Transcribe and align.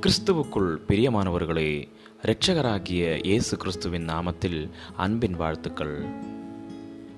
கிறிஸ்துவுக்குள் 0.00 0.78
பிரியமானவர்களே 0.88 1.88
இரட்சகராகிய 2.22 3.26
இயேசு 3.26 3.56
கிறிஸ்துவின் 3.56 4.06
நாமத்தில் 4.06 4.70
அன்பின் 4.96 5.36
வாழ்த்துக்கள். 5.36 6.04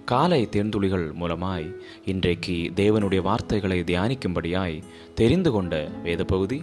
காலை 0.04 0.49
தேர்ந்துளிகள் 0.53 1.13
மூலமாய் 1.13 1.74
இன்றைக்கு 2.04 2.72
தேவனுடைய 2.77 3.22
வார்த்தைகளை 3.22 3.81
தியானிக்கும்படியாய் 3.81 4.83
தெரிந்து 5.15 5.51
கொண்ட 5.51 5.90
வேத 6.03 6.24
பகுதி 6.24 6.63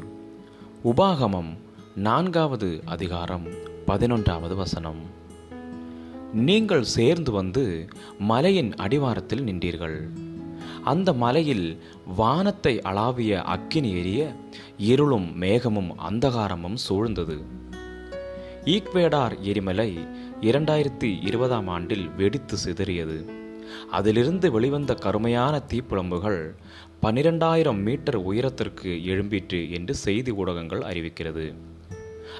உபாகமம் 0.83 1.57
நான்காவது 1.95 2.81
அதிகாரம் 2.85 3.47
பதினொன்றாவது 3.87 4.55
வசனம். 4.55 5.01
நீங்கள் 6.33 6.83
சேர்ந்து 6.83 7.31
வந்து 7.31 7.89
மலையின் 8.19 8.73
அடிவாரத்தில் 8.75 9.43
நின்றீர்கள். 9.43 10.09
அந்த 10.87 11.13
மலையில் 11.13 11.67
வானத்தை 12.15 12.73
அளாவிய 12.81 13.41
அக்கினி 13.53 13.91
எரிய 13.99 14.21
இருளும் 14.77 15.27
மேகமும் 15.41 15.91
அந்தகாரமும் 16.09 16.77
சூழ்ந்தது. 16.89 17.37
ஈக்வேடார் 18.65 19.35
எரிமலை 19.41 19.91
இரண்டாயிரத்தி 20.41 21.09
இருபதாம் 21.25 21.67
ஆண்டில் 21.67 22.07
வெடித்து 22.09 22.55
சிதறியது. 22.65 23.17
அதிலிருந்து 23.91 24.47
வெளிவந்த 24.51 24.93
கருமையான 24.93 25.61
தீப்புழம்புகள் 25.67 26.41
பனிரெண்டாயிரம் 27.01 27.81
மீட்டர் 27.81 28.19
உயரத்திற்கு 28.29 28.91
எழும்பிற்று 29.07 29.61
என்று 29.69 29.95
செய்தி 29.95 30.31
ஊடகங்கள் 30.31 30.83
அறிவிக்கிறது. 30.91 31.47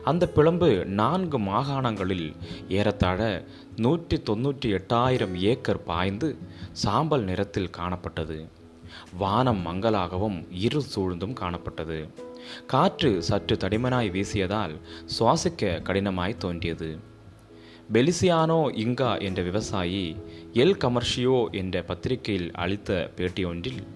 அந்த 0.03 0.27
பிளம்பு 0.27 0.85
நான்கு 0.85 1.39
மாகாணங்களில் 1.39 2.35
ஏறத்தாழ 2.69 3.45
நூற்றி 3.75 4.21
தொன்னூற்றி 4.25 4.65
எட்டாயிரம் 4.65 5.35
ஏக்கர் 5.35 5.83
பாய்ந்து 5.83 6.37
சாம்பல் 6.71 7.23
நிறத்தில் 7.23 7.69
காணப்பட்டது. 7.69 8.47
வானம் 9.17 9.65
மங்கலாகவும் 9.65 10.47
இரு 10.51 10.81
சூழ்ந்தும் 10.81 11.35
காணப்பட்டது. 11.39 12.07
காற்று 12.67 13.23
சற்று 13.23 13.55
தடிமனாய் 13.55 14.11
வீசியதால் 14.11 14.75
சுவாசிக்க 15.19 15.81
கடினமாய் 15.81 16.37
தோன்றியது. 16.37 16.97
பெலிசியானோ 17.93 18.71
இங்கா 18.75 19.21
என்ற 19.21 19.41
விவசாயி 19.41 20.15
எல் 20.53 20.77
கமர்ஷியோ 20.79 21.49
என்ற 21.51 21.81
பத்திரிகையில் 21.81 22.51
அளித்த 22.51 23.11
பேட்டி 23.15 23.43
ஒன்றில் 23.43 23.87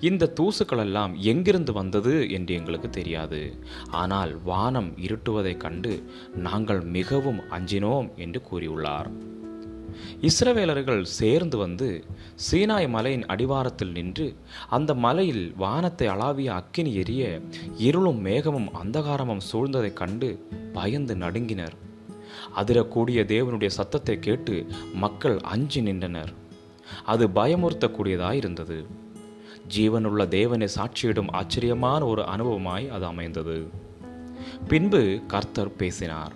இந்த 0.00 0.32
தூசுக்களெல்லாம் 0.40 1.16
எங்கிருந்து 1.16 1.72
வந்தது 1.72 2.30
என்று 2.30 2.54
எங்களுக்கு 2.54 2.90
தெரியாது. 2.90 3.58
ஆனால் 3.90 4.42
வானம் 4.42 4.98
இருட்டுவதைக் 4.98 5.60
கண்டு 5.60 6.04
நாங்கள் 6.34 6.80
மிகவும் 6.80 7.40
அஞ்சினோம் 7.50 8.14
என்று 8.16 8.42
கூறியுள்ளார். 8.52 9.10
இஸ்ரவேலர்கள் 10.20 11.02
சேர்ந்து 11.02 11.56
வந்து 11.56 12.04
சீனாய் 12.50 12.88
மலையின் 12.88 13.26
அடிவாரத்தில் 13.26 13.90
நின்று 13.90 14.34
அந்த 14.68 14.94
மலையில் 14.94 15.54
வானத்தை 15.56 16.08
அளாவிய 16.08 16.54
அக்கினி 16.54 16.94
எரிய 16.94 17.40
இருளும் 17.76 18.26
மேகமும் 18.26 18.68
அந்தகாரமும் 18.84 19.40
சூழ்ந்ததைக் 19.52 19.92
கண்டு 19.92 20.46
பயந்து 20.72 21.16
நடுங்கினர். 21.16 21.76
அதிரக்கூடிய 22.56 23.24
தேவனுடைய 23.24 23.66
சத்தத்தை 23.66 24.18
கேட்டு 24.18 24.66
மக்கள் 24.94 25.38
அஞ்சி 25.38 25.80
நின்றனர். 25.80 26.32
அது 27.04 27.28
பயமுறுத்தக்கூடியதாயிருந்தது. 27.28 28.86
ஜீவனுள்ள 29.68 30.28
தேவனை 30.28 30.68
சாட்சியிடும் 30.76 31.32
ஆச்சரியமான 31.32 32.06
ஒரு 32.06 32.22
அனுபவமாய் 32.22 32.88
அது 32.88 33.04
அமைந்தது. 33.04 33.68
பின்பு 34.68 35.20
கர்த்தர் 35.26 35.76
பேசினார். 35.76 36.32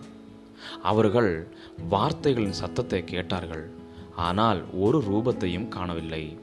அவர்கள் 0.82 1.48
வார்த்தைகளின் 1.88 2.52
சத்தத்தை 2.52 3.04
கேட்டார்கள். 3.04 3.70
ஆனால் 4.16 4.64
ஒரு 4.74 4.98
ரூபத்தையும் 4.98 5.68
காணவில்லை. 5.68 6.38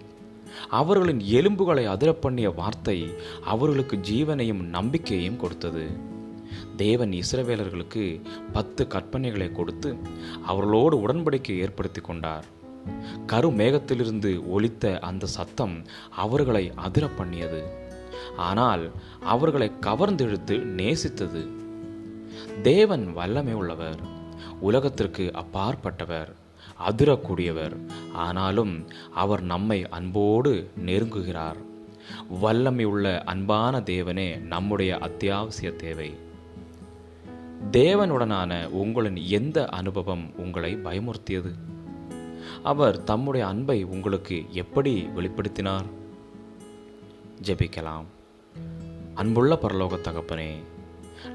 அவர்களின் 0.69 1.19
எலும்புகளை 1.19 1.85
அதிர 1.85 2.13
பண்ணிய 2.13 2.49
வார்த்தை 2.49 3.13
அவர்களுக்கு 3.43 3.97
ஜீவனையும் 3.97 4.61
நம்பிக்கையையும் 4.61 5.37
கொடுத்தது. 5.37 5.89
தேவன் 6.77 7.11
இஸ்ரவேலர்களுக்கு 7.11 8.21
பத்து 8.53 8.87
கற்பனைகளை 8.89 9.51
கொடுத்து 9.51 9.97
அவர்களோடு 10.45 11.07
உடன்படிக்கை 11.07 11.57
ஏற்படுத்தி 11.57 12.01
கொண்டார். 12.01 12.45
கருமேகத்திலிருந்து 13.27 14.47
ஒலித்த 14.47 14.99
அந்த 14.99 15.25
சத்தம் 15.25 15.85
அவர்களை 16.09 16.71
அதிர 16.75 17.07
பண்ணியது 17.07 17.79
ஆனால் 18.37 18.91
அவர்களை 19.23 19.71
கவர்ந்தெழுத்து 19.81 20.63
நேசித்தது. 20.79 21.47
தேவன் 22.61 23.13
வல்லமை 23.13 23.53
உள்ளவர் 23.53 23.99
உலகத்திற்கு 24.59 25.31
அப்பாற்பட்டவர் 25.33 26.31
அதிரக்கூடியவர். 26.89 27.75
ஆனாலும் 28.13 28.87
அவர் 29.13 29.41
நம்மை 29.41 29.89
அன்போடு 29.89 30.69
நெருங்குகிறார். 30.85 31.55
வல்லமை 32.29 32.85
உள்ள 32.85 33.21
அன்பான 33.25 33.79
தேவனே 33.79 34.39
நம்முடைய 34.39 34.97
அத்தியாவசிய 34.97 35.71
தேவை. 35.71 36.15
தேவனுடனான 37.71 38.67
உங்களின் 38.67 39.27
எந்த 39.27 39.65
அனுபவம் 39.65 40.31
உங்களை 40.37 40.75
பயமுறுத்தியது? 40.75 41.70
அவர் 42.63 43.03
தம்முடைய 43.03 43.47
அன்பை 43.47 43.83
உங்களுக்கு 43.83 44.45
எப்படி 44.49 45.09
வெளிப்படுத்தினார்? 45.15 45.85
ஜெபிக்கலாம். 47.41 48.05
அன்புள்ள 49.13 49.57
பரலோக 49.61 49.97
தகப்பனே 50.01 50.51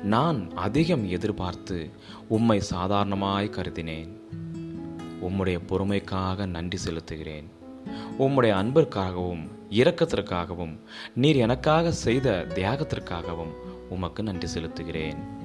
நான் 0.03 0.55
அதிகம் 0.55 1.09
எதிர்பார்த்து 1.09 1.91
உம்மை 2.29 2.61
சாதாரணமாய் 2.61 3.51
கருதினேன். 3.51 4.09
உம்முடைய 5.23 5.61
பொறுமைக்காக 5.69 6.47
நன்றி 6.47 6.79
செலுத்துகிறேன். 6.91 7.45
உம்முடைய 8.19 8.51
அன்பிற்காகவும் 8.51 9.51
இரக்கத்திற்காகவும் 9.71 10.79
நீர் 11.15 11.37
எனக்காக 11.37 11.93
செய்த 11.93 12.47
தியாகத்திற்காகவும் 12.55 13.53
உமக்கு 13.89 14.23
நன்றி 14.23 14.61
செலுத்துகிறேன். 14.61 15.45